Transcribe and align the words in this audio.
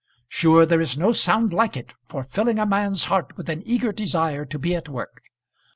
Sure 0.27 0.65
there 0.65 0.81
is 0.81 0.97
no 0.97 1.11
sound 1.11 1.53
like 1.53 1.77
it 1.77 1.93
for 2.07 2.23
filling 2.23 2.57
a 2.57 2.65
man's 2.65 3.03
heart 3.03 3.37
with 3.37 3.47
an 3.49 3.61
eager 3.67 3.91
desire 3.91 4.43
to 4.43 4.57
be 4.57 4.73
at 4.73 4.89
work. 4.89 5.21